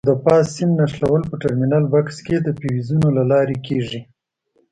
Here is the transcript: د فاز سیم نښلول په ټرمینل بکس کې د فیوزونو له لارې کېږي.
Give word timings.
د 0.09 0.11
فاز 0.23 0.45
سیم 0.55 0.69
نښلول 0.79 1.21
په 1.29 1.35
ټرمینل 1.43 1.83
بکس 1.93 2.17
کې 2.25 2.35
د 2.41 2.47
فیوزونو 2.59 3.07
له 3.17 3.23
لارې 3.31 3.57
کېږي. 3.67 4.01